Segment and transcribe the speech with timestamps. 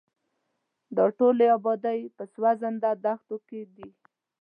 [0.97, 3.89] دا ټولې ابادۍ په سوځنده دښتو کې دي.